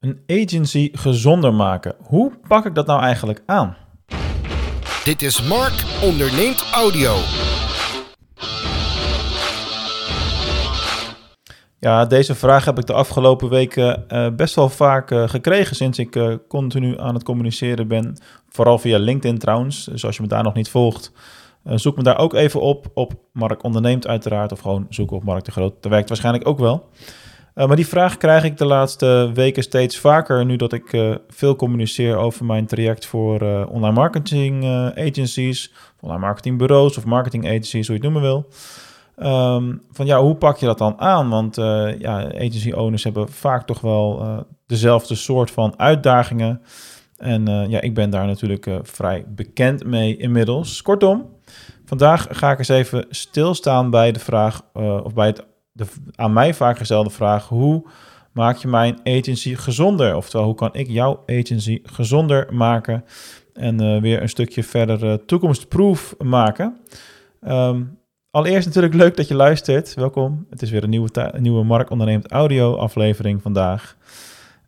[0.00, 1.94] Een agency gezonder maken.
[2.02, 3.76] Hoe pak ik dat nou eigenlijk aan?
[5.04, 7.14] Dit is Mark onderneemt audio.
[11.78, 15.98] Ja, deze vraag heb ik de afgelopen weken uh, best wel vaak uh, gekregen sinds
[15.98, 18.18] ik uh, continu aan het communiceren ben.
[18.48, 19.84] Vooral via LinkedIn trouwens.
[19.84, 21.12] Dus als je me daar nog niet volgt,
[21.64, 22.86] zoek me daar ook even op.
[22.94, 24.52] Op Mark Onderneemt uiteraard.
[24.52, 25.82] Of gewoon zoek op Mark de Groot.
[25.82, 26.88] Dat werkt waarschijnlijk ook wel.
[27.66, 30.44] Maar die vraag krijg ik de laatste weken steeds vaker.
[30.44, 35.72] Nu dat ik veel communiceer over mijn traject voor online marketing agencies.
[36.00, 38.48] Online marketingbureaus of marketing agencies, hoe je het noemen wil.
[39.16, 41.28] Ehm, van ja, hoe pak je dat dan aan?
[41.28, 41.56] Want
[41.98, 46.62] ja, agency owners hebben vaak toch wel dezelfde soort van uitdagingen.
[47.16, 50.82] En ja, ik ben daar natuurlijk vrij bekend mee inmiddels.
[50.82, 51.26] Kortom,
[51.84, 54.62] vandaag ga ik eens even stilstaan bij de vraag,
[55.02, 55.46] of bij het
[55.78, 57.86] de, aan mij vaak gestelde vraag: hoe
[58.32, 60.16] maak je mijn agency gezonder?
[60.16, 63.04] Oftewel, hoe kan ik jouw agency gezonder maken?
[63.52, 66.76] En weer een stukje verder toekomstproof maken.
[67.40, 67.98] Um,
[68.30, 69.94] Allereerst natuurlijk leuk dat je luistert.
[69.94, 70.46] Welkom.
[70.50, 73.96] Het is weer een nieuwe, nieuwe Mark Onderneemt audio aflevering vandaag.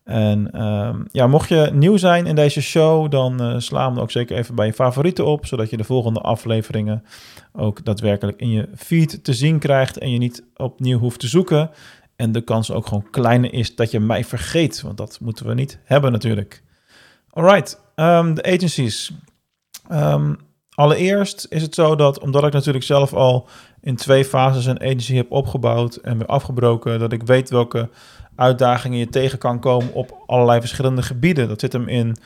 [0.05, 4.11] En ehm, ja, mocht je nieuw zijn in deze show, dan uh, sla hem ook
[4.11, 7.05] zeker even bij je favorieten op, zodat je de volgende afleveringen
[7.53, 11.71] ook daadwerkelijk in je feed te zien krijgt en je niet opnieuw hoeft te zoeken.
[12.17, 15.55] En de kans ook gewoon kleiner is dat je mij vergeet, want dat moeten we
[15.55, 16.63] niet hebben natuurlijk.
[17.31, 19.13] Alright, um, de agencies.
[19.93, 20.39] Um,
[20.81, 23.49] Allereerst is het zo dat, omdat ik natuurlijk zelf al
[23.81, 27.89] in twee fases een agency heb opgebouwd en weer afgebroken, dat ik weet welke
[28.41, 31.49] uitdagingen je tegen kan komen op allerlei verschillende gebieden.
[31.49, 32.17] Dat zit hem in,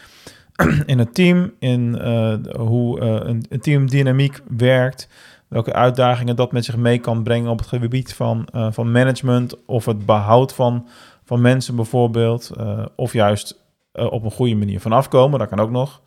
[0.87, 5.09] in het team, in uh, hoe uh, een, teamdynamiek werkt,
[5.49, 9.65] welke uitdagingen dat met zich mee kan brengen op het gebied van, uh, van management
[9.67, 10.87] of het behoud van,
[11.25, 12.51] van mensen bijvoorbeeld,
[12.97, 13.63] of juist
[13.93, 16.01] op een goede manier vanaf komen, dat kan ook nog.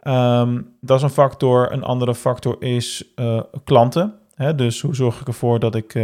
[0.00, 1.72] Ehm, dat is een factor.
[1.72, 3.04] Een andere factor is
[3.64, 4.14] klanten.
[4.34, 4.54] Hè?
[4.54, 5.94] Dus hoe zorg ik ervoor dat ik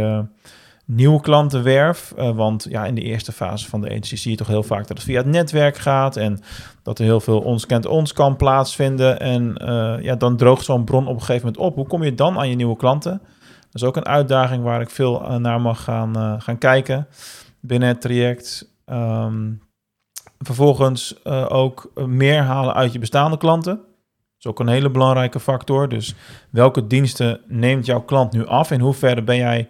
[0.85, 2.13] nieuwe klanten werf?
[2.17, 4.87] Uh, want ja, in de eerste fase van de agency zie je toch heel vaak
[4.87, 6.39] dat het via het netwerk gaat en
[6.83, 9.19] dat er heel veel ons kent ons kan plaatsvinden.
[9.19, 9.55] En
[10.01, 11.75] ja, dan droogt zo'n bron op een gegeven moment op.
[11.75, 13.21] Hoe kom je dan aan je nieuwe klanten?
[13.59, 17.07] Dat is ook een uitdaging waar ik veel naar mag gaan, gaan kijken
[17.59, 18.75] binnen het traject.
[18.85, 19.61] Um,
[20.37, 23.79] vervolgens ook meer halen uit je bestaande klanten
[24.39, 25.89] is ook een hele belangrijke factor.
[25.89, 26.15] Dus
[26.49, 28.71] welke diensten neemt jouw klant nu af?
[28.71, 29.69] In hoeverre ben jij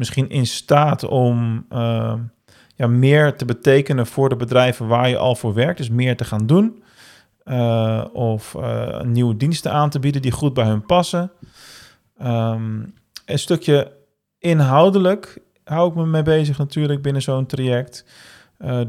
[0.00, 2.14] misschien in staat om uh,
[2.74, 5.78] ja, meer te betekenen voor de bedrijven waar je al voor werkt?
[5.78, 6.82] Dus meer te gaan doen.
[7.44, 11.30] Uh, of uh, nieuwe diensten aan te bieden die goed bij hun passen.
[12.22, 12.94] Um,
[13.26, 13.92] een stukje
[14.38, 18.04] inhoudelijk hou ik me mee bezig natuurlijk binnen zo'n traject.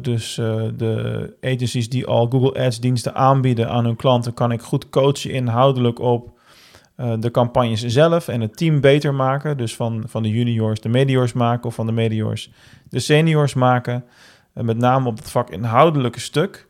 [0.01, 0.35] Dus
[0.75, 5.31] de agencies die al Google Ads diensten aanbieden aan hun klanten, kan ik goed coachen
[5.31, 6.39] inhoudelijk op
[6.97, 9.57] uh, de campagnes zelf en het team beter maken.
[9.57, 12.51] Dus van, van de juniors de mediors maken of van de mediors
[12.89, 14.05] de seniors maken.
[14.53, 16.67] met name op het vak inhoudelijke stuk.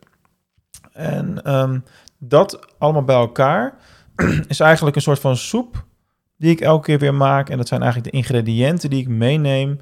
[0.93, 1.83] En um,
[2.17, 3.77] dat allemaal bij elkaar
[4.47, 5.85] is eigenlijk een soort van soep
[6.37, 7.49] die ik elke keer weer maak.
[7.49, 9.79] En dat zijn eigenlijk de ingrediënten die ik meeneem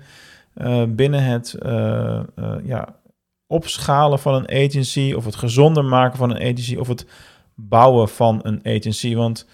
[0.88, 1.56] binnen het
[2.64, 3.00] ja,
[3.48, 7.06] opschalen van een agency of het gezonder maken van een agency of het
[7.56, 9.16] bouwen van een agency.
[9.16, 9.48] Want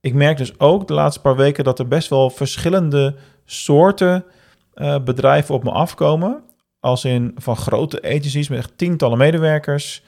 [0.00, 3.14] ik merk dus ook de laatste paar weken dat er best wel verschillende
[3.44, 4.24] soorten
[4.74, 6.42] uh, bedrijven op me afkomen.
[6.80, 10.02] Als in van grote agencies met echt tientallen medewerkers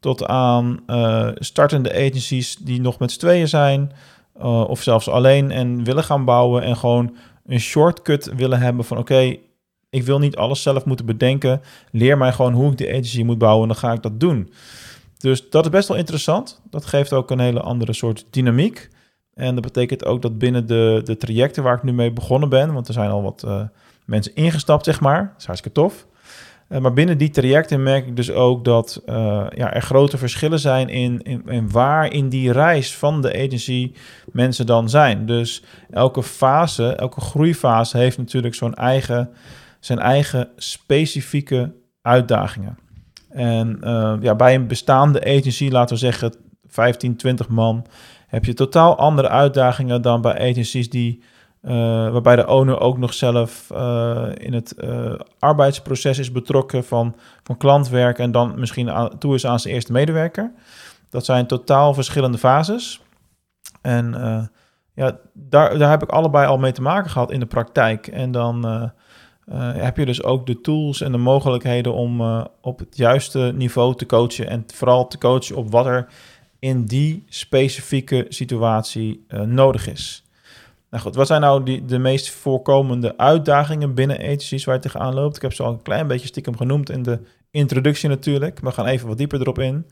[0.00, 3.92] tot aan uh, startende agencies die nog met z'n tweeën zijn.
[4.38, 8.98] Uh, of zelfs alleen en willen gaan bouwen en gewoon een shortcut willen hebben van
[8.98, 9.36] oké,
[9.90, 11.60] ik wil niet alles zelf moeten bedenken.
[11.90, 14.52] Leer mij gewoon hoe ik de agency moet bouwen en dan ga ik dat doen.
[15.18, 16.60] Dus dat is best wel interessant.
[16.70, 18.88] Dat geeft ook een hele andere soort dynamiek.
[19.40, 22.72] En dat betekent ook dat binnen de, de trajecten waar ik nu mee begonnen ben,
[22.72, 23.62] want er zijn al wat uh,
[24.04, 25.22] mensen ingestapt, zeg maar.
[25.22, 26.06] Dat is hartstikke tof.
[26.68, 29.14] Uh, maar binnen die trajecten merk ik dus ook dat uh,
[29.54, 33.92] ja, er grote verschillen zijn in, in, waar in die reis van de agency
[34.32, 35.26] mensen dan zijn.
[35.26, 39.30] Dus elke fase, elke groeifase heeft natuurlijk zo'n eigen
[39.80, 41.72] zijn eigen specifieke
[42.02, 42.78] uitdagingen.
[43.28, 43.78] En
[44.20, 46.34] ja, bij een bestaande agency, laten we zeggen
[46.70, 47.86] 15, 20 man,
[48.26, 51.22] heb je totaal andere uitdagingen dan bij agencies die,
[51.62, 51.72] uh,
[52.10, 54.74] waarbij de owner ook nog zelf uh, in het
[55.38, 59.92] arbeidsproces is betrokken van, van klantwerk en dan misschien aan, toe is aan zijn eerste
[59.92, 60.52] medewerker.
[61.10, 63.00] Dat zijn totaal verschillende fases.
[63.80, 64.14] En
[64.94, 68.06] ja, daar, daar heb ik allebei al mee te maken gehad in de praktijk.
[68.06, 68.90] En dan
[69.50, 73.52] eh, heb je dus ook de tools en de mogelijkheden om eh, op het juiste
[73.54, 74.48] niveau te coachen.
[74.48, 76.06] En vooral te coachen op wat er
[76.60, 80.24] in die specifieke situatie uh, nodig is.
[80.90, 85.14] Nou goed, wat zijn nou die, de meest voorkomende uitdagingen binnen agencies waar je tegenaan
[85.14, 85.36] loopt?
[85.36, 87.20] Ik heb ze al een klein beetje stiekem genoemd in de
[87.50, 88.60] introductie natuurlijk.
[88.60, 89.86] We gaan even wat dieper erop in.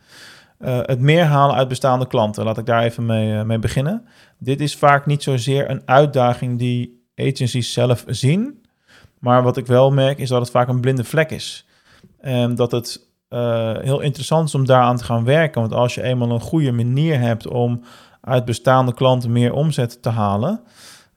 [0.60, 2.44] Uh, het meer halen uit bestaande klanten.
[2.44, 4.06] Laat ik daar even mee, mee beginnen.
[4.38, 8.62] Dit is vaak niet zozeer een uitdaging die agencies zelf zien.
[9.18, 11.66] Maar wat ik wel merk is dat het vaak een blinde vlek is.
[12.20, 15.60] En dat het uh, heel interessant is om daaraan te gaan werken.
[15.60, 17.82] Want als je eenmaal een goede manier hebt om
[18.20, 20.60] uit bestaande klanten meer omzet te halen,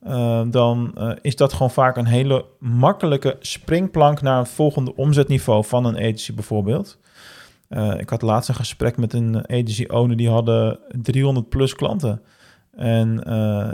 [0.08, 5.66] uh, dan uh, is dat gewoon vaak een hele makkelijke springplank naar een volgende omzetniveau
[5.66, 6.98] van een agency bijvoorbeeld.
[7.98, 12.22] ik had laatst een gesprek met een agency owner die hadden 300 plus klanten.
[12.76, 13.24] En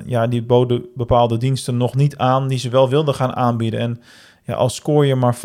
[0.05, 3.79] ja, die boden bepaalde diensten nog niet aan die ze wel wilden gaan aanbieden.
[3.79, 4.01] En
[4.47, 5.39] ja, als scoor je maar 5%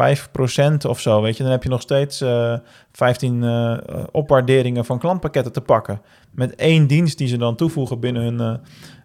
[0.88, 2.56] of zo, weet je, dan heb je nog steeds uh,
[2.92, 3.78] 15 uh,
[4.10, 6.00] opwaarderingen van klantpakketten te pakken.
[6.30, 8.54] Met één dienst die ze dan toevoegen binnen hun, uh,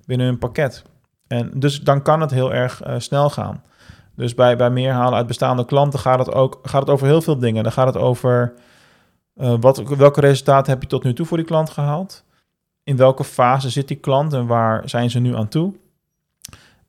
[0.05, 0.83] binnen hun pakket.
[1.27, 3.63] En dus dan kan het heel erg snel gaan.
[4.15, 7.21] Dus bij, bij meer halen uit bestaande klanten gaat het ook gaat het over heel
[7.21, 7.63] veel dingen.
[7.63, 8.53] Dan gaat het over
[9.33, 12.23] wat, welke resultaten heb je tot nu toe voor die klant gehaald?
[12.83, 15.73] In welke fase zit die klant en waar zijn ze nu aan toe?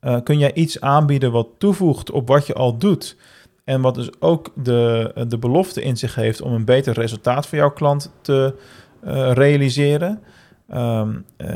[0.01, 3.17] Uh, kun jij iets aanbieden wat toevoegt op wat je al doet?
[3.63, 7.57] En wat dus ook de, de belofte in zich heeft om een beter resultaat voor
[7.57, 8.55] jouw klant te
[9.03, 10.21] uh, realiseren.
[10.69, 11.07] Uh,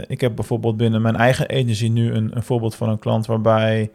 [0.08, 3.92] ik heb bijvoorbeeld binnen mijn eigen agency nu een, een voorbeeld van een klant waarbij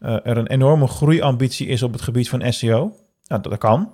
[0.00, 2.92] er een enorme groeiambitie is op het gebied van SEO.
[3.24, 3.92] Nou, dat kan.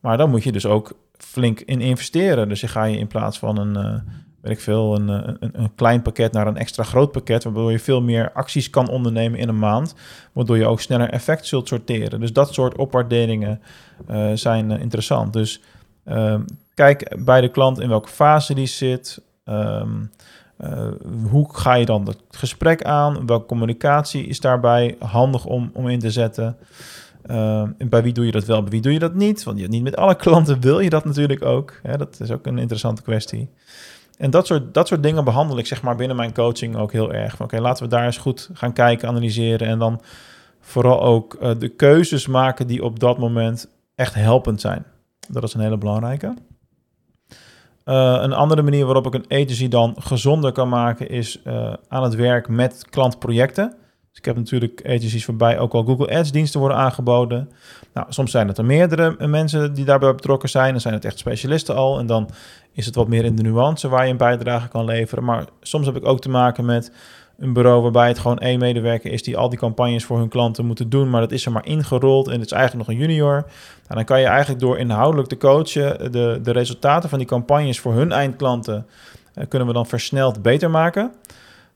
[0.00, 2.48] Maar dan moet je dus ook flink in investeren.
[2.48, 4.02] Dus je ga je in plaats van een
[4.48, 8.00] ik veel, een, een, een, klein pakket naar een extra groot pakket, waardoor je veel
[8.00, 9.94] meer acties kan ondernemen in een maand,
[10.32, 12.20] waardoor je ook sneller effect zult sorteren.
[12.20, 13.60] Dus dat soort opwaarderingen
[14.10, 15.32] uh, zijn uh, interessant.
[15.32, 15.60] Dus
[16.06, 16.34] uh,
[16.74, 19.22] kijk bij de klant in welke fase die zit.
[19.44, 20.10] Um,
[21.30, 23.26] hoe ga je dan het gesprek aan?
[23.26, 26.56] Welke communicatie is daarbij handig om, om in te zetten?
[27.30, 29.44] Uh, bij wie doe je dat wel, bij wie doe je dat niet?
[29.44, 31.80] Want niet met alle klanten wil je dat natuurlijk ook.
[31.96, 33.50] Dat is ook een interessante kwestie.
[34.18, 37.12] En dat soort, dat soort dingen behandel ik zeg maar binnen mijn coaching ook heel
[37.12, 37.40] erg.
[37.40, 40.00] Oké, laten we daar eens goed gaan kijken, analyseren en dan
[40.60, 44.84] vooral ook uh, de keuzes maken die op dat moment echt helpend zijn.
[45.28, 46.34] Dat is een hele belangrijke.
[47.84, 52.02] Uh, een andere manier waarop ik een agency dan gezonder kan maken is uh, aan
[52.02, 53.76] het werk met klantprojecten.
[54.18, 57.50] Dus ik heb natuurlijk agencies waarbij ook al Google Ads diensten worden aangeboden.
[57.94, 60.72] Nou, soms zijn het er meerdere mensen die daarbij betrokken zijn.
[60.72, 61.98] Dan zijn het echt specialisten al.
[61.98, 62.28] En dan
[62.72, 65.24] is het wat meer in de nuance waar je een bijdrage kan leveren.
[65.24, 66.92] Maar soms heb ik ook te maken met
[67.38, 70.66] een bureau waarbij het gewoon één medewerker is die al die campagnes voor hun klanten
[70.66, 73.34] moeten doen, maar dat is er maar ingerold en het is eigenlijk nog een junior.
[73.34, 77.80] Nou, dan kan je eigenlijk door inhoudelijk te coachen de, de resultaten van die campagnes
[77.80, 78.86] voor hun eindklanten
[79.34, 81.12] uh, kunnen we dan versneld beter maken.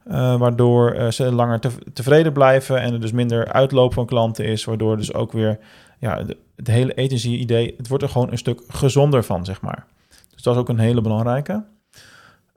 [0.06, 4.44] Uh, waardoor uh, ze langer te, tevreden blijven en er dus minder uitloop van klanten
[4.44, 5.58] is, waardoor dus ook weer
[5.98, 6.24] ja,
[6.56, 9.86] het hele agency-idee, het wordt er gewoon een stuk gezonder van, zeg maar.
[10.30, 11.64] Dus dat is ook een hele belangrijke.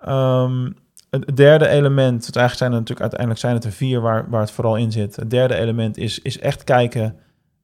[0.07, 0.75] Um,
[1.09, 4.41] het derde element, het eigenlijk zijn er natuurlijk uiteindelijk zijn het er vier waar, waar
[4.41, 5.15] het vooral in zit.
[5.15, 7.15] Het derde element is, is echt kijken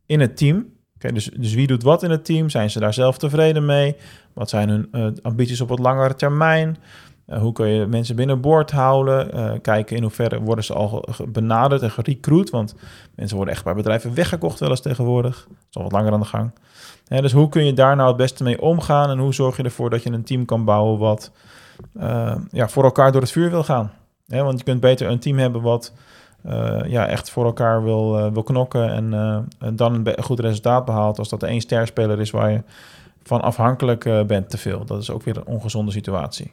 [0.06, 0.66] in het team.
[0.98, 2.50] Dus, dus wie doet wat in het team?
[2.50, 3.96] Zijn ze daar zelf tevreden mee?
[4.34, 6.78] Wat zijn hun uh, ambities op wat langere termijn?
[7.32, 9.36] Uh, hoe kun je mensen binnenboord houden?
[9.36, 12.50] Uh, kijken in hoeverre worden ze al benaderd en gerecruit.
[12.50, 12.76] Want
[13.16, 15.46] mensen worden echt bij bedrijven weggekocht wel eens tegenwoordig.
[15.48, 16.52] Dat is al wat langer aan de gang.
[17.08, 19.10] dus hoe kun je daar nou het beste mee omgaan?
[19.10, 21.32] En hoe zorg je ervoor dat je een team kan bouwen wat
[22.00, 23.92] uh, ja, voor elkaar door het vuur wil gaan?
[24.26, 25.94] want je kunt beter een team hebben wat
[26.86, 29.14] ja, echt voor elkaar wil, wil knokken en,
[29.60, 31.20] en dan een goed resultaat behaalt.
[31.20, 32.64] Als dat de één sterspeler is waar je
[33.24, 34.86] van afhankelijk bent te veel.
[34.86, 36.52] Dat is ook weer een ongezonde situatie.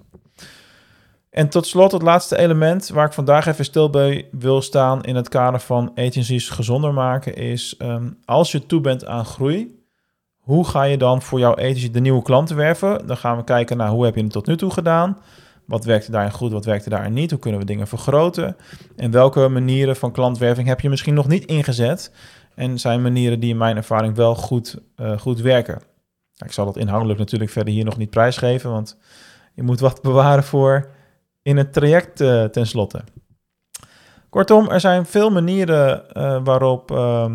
[1.38, 5.16] En tot slot het laatste element waar ik vandaag even stil bij wil staan in
[5.16, 9.85] het kader van agencies gezonder maken is um, als je toe bent aan groei,
[10.38, 13.07] hoe ga je dan voor jouw agency de nieuwe klanten werven?
[13.07, 15.18] Dan gaan we kijken naar hoe heb je het tot nu toe gedaan?
[15.64, 17.30] Wat werkte daarin goed, wat werkte daarin niet?
[17.30, 18.57] Hoe kunnen we dingen vergroten?
[18.97, 22.12] En welke manieren van klantwerving heb je misschien nog niet ingezet?
[22.54, 25.83] En zijn manieren die in mijn ervaring wel goed, uh, goed werken?
[26.45, 28.99] Ik zal dat inhoudelijk natuurlijk verder hier nog niet prijsgeven, want
[29.54, 30.97] je moet wat bewaren voor
[31.49, 33.00] in het traject uh, tenslotte.
[34.28, 37.26] Kortom, er zijn veel manieren uh, waarop uh,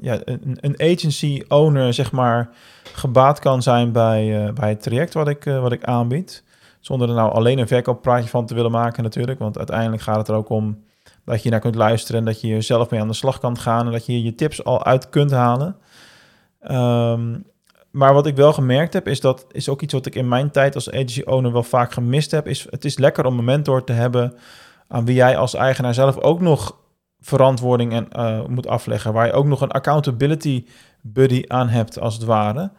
[0.00, 2.50] ja, een, een, agency owner zeg maar
[2.92, 6.44] gebaat kan zijn bij, bij het traject wat ik, wat ik aanbied.
[6.80, 9.38] Zonder er nou alleen een verkooppraatje van te willen maken natuurlijk.
[9.38, 10.84] Want uiteindelijk gaat het er ook om
[11.24, 13.86] dat je naar kunt luisteren en dat je zelf mee aan de slag kan gaan
[13.86, 15.76] en dat je je tips al uit kunt halen.
[16.60, 17.34] Ehm,
[17.96, 20.50] maar wat ik wel gemerkt heb, is dat is ook iets wat ik in mijn
[20.50, 22.46] tijd als agency owner wel vaak gemist heb.
[22.46, 24.34] Is het is lekker om een mentor te hebben
[24.88, 26.76] aan wie jij als eigenaar zelf ook nog
[27.20, 29.12] verantwoording en, uh, moet afleggen.
[29.12, 30.64] Waar je ook nog een accountability
[31.00, 32.70] buddy aan hebt, als het ware.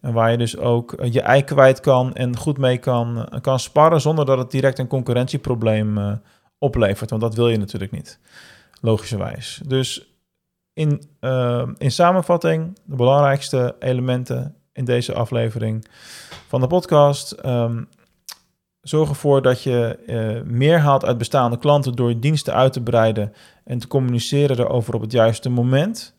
[0.00, 3.40] En waar je dus ook eh, je ei kwijt kan en goed mee kan, eh,
[3.40, 6.20] kan sparren zonder dat het direct een concurrentieprobleem
[6.58, 7.10] oplevert.
[7.10, 8.18] Want dat wil je natuurlijk niet,
[8.80, 9.60] logischerwijs.
[9.66, 10.12] Dus
[10.72, 11.02] in,
[11.78, 15.86] in samenvatting, de belangrijkste elementen in deze aflevering
[16.46, 17.36] van de podcast.
[17.46, 17.88] Um,
[18.80, 19.98] zorg ervoor dat je
[20.46, 23.32] meer haalt uit bestaande klanten door je diensten uit te breiden
[23.64, 26.14] en te communiceren erover op het juiste moment.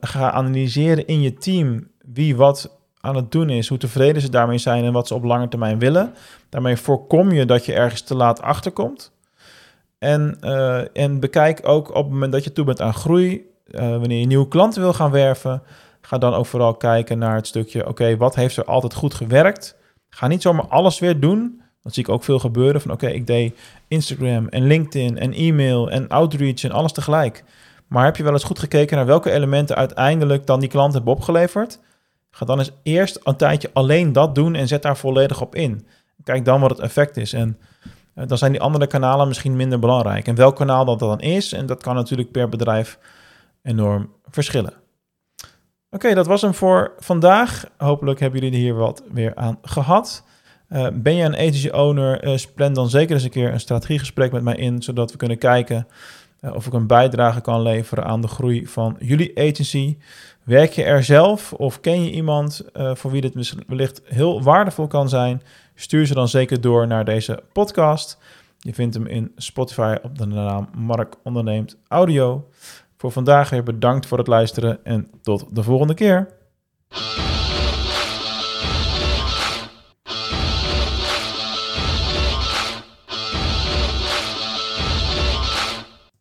[0.00, 4.58] ga analyseren in je team wie wat aan het doen is, hoe tevreden ze daarmee
[4.58, 6.14] zijn en wat ze op lange termijn willen.
[6.48, 9.12] Daarmee voorkom je dat je ergens te laat achterkomt.
[9.98, 14.20] En, uh, en bekijk ook op het moment dat je toe bent aan groei, wanneer
[14.20, 15.62] je nieuwe klanten wil gaan werven,
[16.00, 19.76] ga dan ook vooral kijken naar het stukje, oké, wat heeft er altijd goed gewerkt?
[20.08, 21.62] Ga niet zomaar alles weer doen.
[21.82, 25.90] Dat zie ik ook veel gebeuren van, oké, ik deed Instagram en LinkedIn en e-mail
[25.90, 27.44] en outreach en alles tegelijk.
[27.86, 31.12] Maar heb je wel eens goed gekeken naar welke elementen uiteindelijk dan die klant hebben
[31.12, 31.80] opgeleverd?
[32.30, 35.86] Ga dan eens eerst een tijdje alleen dat doen en zet daar volledig op in.
[36.24, 37.32] Kijk dan wat het effect is.
[37.32, 37.58] En
[38.14, 40.26] uh, dan zijn die andere kanalen misschien minder belangrijk.
[40.26, 42.98] En welk kanaal dat dan is, en dat kan natuurlijk per bedrijf
[43.62, 44.72] enorm verschillen.
[45.92, 47.64] Oké, dat was hem voor vandaag.
[47.76, 50.24] Hopelijk hebben jullie hier wat weer aan gehad.
[50.68, 54.32] Uh, ben je een agency owner, uh, plan dan zeker eens een keer een strategiegesprek
[54.32, 55.86] met mij in, zodat we kunnen kijken
[56.40, 59.96] of ik een bijdrage kan leveren aan de groei van jullie agency.
[60.42, 65.08] Werk je er zelf of ken je iemand voor wie dit wellicht heel waardevol kan
[65.08, 65.42] zijn?
[65.74, 68.18] Stuur ze dan zeker door naar deze podcast.
[68.58, 72.48] Je vindt hem in Spotify op de naam Mark Onderneemt Audio.
[73.00, 76.28] Voor vandaag weer bedankt voor het luisteren en tot de volgende keer.